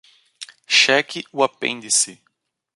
[0.65, 2.19] Cheque o apêndice